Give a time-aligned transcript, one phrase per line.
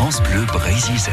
[0.00, 1.12] France Bleu Brésil.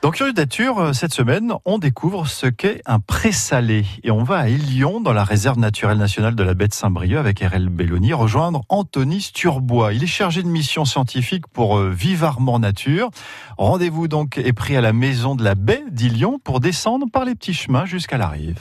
[0.00, 3.84] Dans Curieux Nature, cette semaine, on découvre ce qu'est un présalé.
[4.04, 7.18] Et on va à Ilion, dans la réserve naturelle nationale de la baie de Saint-Brieuc,
[7.18, 9.92] avec RL Belloni, rejoindre Anthony Sturbois.
[9.92, 13.10] Il est chargé de mission scientifique pour euh, Vivarement Nature.
[13.58, 17.34] Rendez-vous donc est pris à la maison de la baie d'Ilion pour descendre par les
[17.34, 18.60] petits chemins jusqu'à la rive.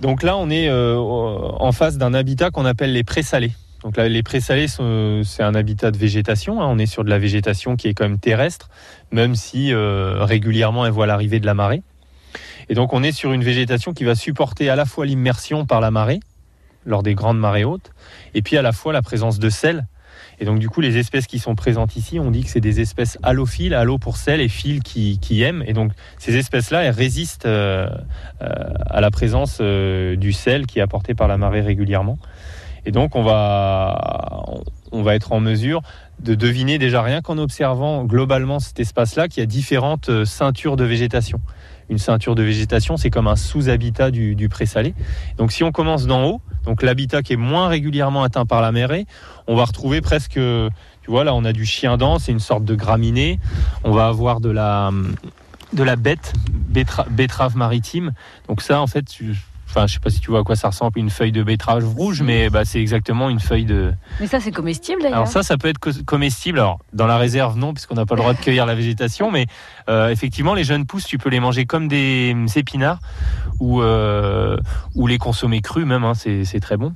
[0.00, 3.52] Donc là, on est euh, en face d'un habitat qu'on appelle les présalés.
[3.86, 6.60] Donc là, les présalés, c'est un habitat de végétation.
[6.60, 6.66] Hein.
[6.68, 8.68] On est sur de la végétation qui est quand même terrestre,
[9.12, 11.84] même si euh, régulièrement elle voit l'arrivée de la marée.
[12.68, 15.80] Et donc on est sur une végétation qui va supporter à la fois l'immersion par
[15.80, 16.18] la marée,
[16.84, 17.92] lors des grandes marées hautes,
[18.34, 19.86] et puis à la fois la présence de sel.
[20.40, 22.80] Et donc du coup, les espèces qui sont présentes ici, on dit que c'est des
[22.80, 25.62] espèces halophiles, halo pour sel et fil qui, aiment.
[25.64, 27.88] Et donc ces espèces-là, elles résistent euh,
[28.42, 28.48] euh,
[28.90, 32.18] à la présence du sel qui est apporté par la marée régulièrement.
[32.86, 34.44] Et donc on va,
[34.92, 35.82] on va être en mesure
[36.20, 40.76] de deviner déjà rien qu'en observant globalement cet espace-là qu'il y a différentes euh, ceintures
[40.76, 41.40] de végétation.
[41.90, 44.94] Une ceinture de végétation, c'est comme un sous-habitat du, du présalé.
[45.36, 48.72] Donc si on commence d'en haut, donc l'habitat qui est moins régulièrement atteint par la
[48.72, 49.06] marée,
[49.46, 52.64] on va retrouver presque, tu vois là on a du chien dent, c'est une sorte
[52.64, 53.38] de graminée.
[53.84, 54.90] On va avoir de la
[55.72, 56.32] de la bête,
[57.10, 58.12] betterave maritime.
[58.48, 59.04] Donc ça en fait,
[59.76, 61.86] Enfin, je sais pas si tu vois à quoi ça ressemble, une feuille de betterave
[61.86, 63.92] rouge, mais bah, c'est exactement une feuille de.
[64.20, 65.18] Mais ça, c'est comestible d'ailleurs.
[65.18, 66.58] Alors ça, ça peut être comestible.
[66.58, 69.46] Alors dans la réserve, non, puisqu'on n'a pas le droit de cueillir la végétation, mais
[69.90, 73.00] euh, effectivement, les jeunes pousses, tu peux les manger comme des épinards
[73.60, 74.56] ou euh,
[74.94, 76.04] ou les consommer crus même.
[76.04, 76.94] Hein, c'est très bon.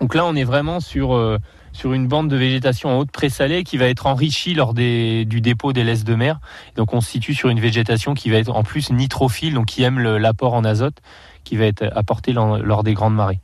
[0.00, 1.38] Donc là, on est vraiment sur euh,
[1.76, 5.40] sur une bande de végétation en haute présalée qui va être enrichie lors des, du
[5.40, 6.40] dépôt des laisses de mer.
[6.74, 9.82] Donc on se situe sur une végétation qui va être en plus nitrophile, donc qui
[9.82, 11.00] aime l'apport en azote
[11.44, 13.38] qui va être apporté lors des grandes marées.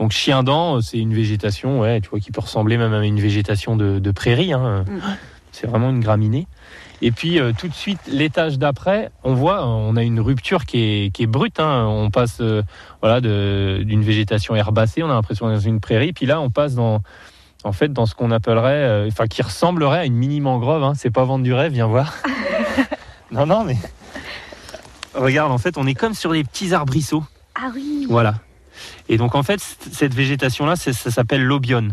[0.00, 3.20] Donc chien dent, c'est une végétation, ouais, tu vois, qui peut ressembler même à une
[3.20, 4.52] végétation de, prairie.
[4.52, 4.84] Hein.
[4.88, 4.98] Mm.
[5.52, 6.48] C'est vraiment une graminée.
[7.00, 11.12] Et puis euh, tout de suite, l'étage d'après, on voit, on a une rupture qui
[11.16, 11.60] est, brute.
[11.60, 11.86] Hein.
[11.86, 12.62] On passe euh,
[13.02, 16.12] voilà d'une végétation herbacée, on a l'impression d'être dans une prairie.
[16.12, 17.02] Puis là, on passe dans
[17.64, 20.82] en fait dans ce qu'on appellerait, euh, enfin qui ressemblerait à une mini mangrove.
[20.82, 20.92] Hein.
[20.96, 22.14] C'est pas vendre du rêve, viens voir.
[23.32, 23.76] non, non, mais
[25.14, 27.24] regarde, en fait, on est comme sur des petits arbrisseaux.
[27.54, 28.06] Ah oui.
[28.08, 28.34] Voilà.
[29.08, 31.92] Et donc en fait, cette végétation-là, ça, s'appelle l'obione.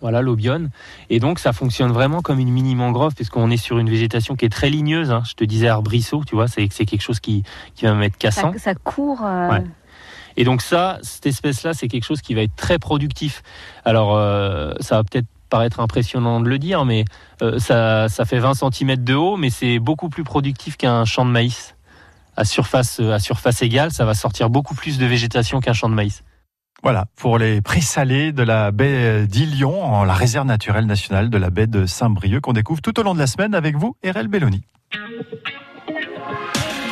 [0.00, 0.70] Voilà l'obione.
[1.10, 4.44] Et donc ça fonctionne vraiment comme une mini mangrove puisqu'on est sur une végétation qui
[4.44, 5.10] est très ligneuse.
[5.10, 5.22] Hein.
[5.24, 8.52] Je te disais arbrisseau, tu vois, c'est quelque chose qui, qui va mettre cassant.
[8.58, 9.22] Ça, court.
[9.24, 9.60] Euh.
[10.36, 13.42] Et donc ça, cette espèce-là, c'est quelque chose qui va être très productif.
[13.84, 17.04] Alors euh, ça va peut-être paraître impressionnant de le dire, mais
[17.42, 21.26] euh, ça, ça fait 20 cm de haut, mais c'est beaucoup plus productif qu'un champ
[21.26, 21.74] de maïs
[22.36, 25.94] à surface, à surface égale, ça va sortir beaucoup plus de végétation qu'un champ de
[25.94, 26.22] maïs.
[26.82, 31.50] Voilà, pour les présalés de la baie d'Ilion, en la réserve naturelle nationale de la
[31.50, 34.62] baie de Saint-Brieuc, qu'on découvre tout au long de la semaine avec vous, RL Belloni.